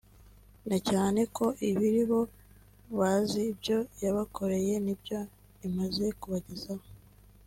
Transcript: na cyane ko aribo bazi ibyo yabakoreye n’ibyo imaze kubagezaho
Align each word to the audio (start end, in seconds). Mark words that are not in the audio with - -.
na 0.67 0.77
cyane 0.89 1.21
ko 1.35 1.45
aribo 1.85 2.19
bazi 2.97 3.39
ibyo 3.51 3.77
yabakoreye 4.03 4.73
n’ibyo 4.85 5.19
imaze 5.67 6.05
kubagezaho 6.21 6.85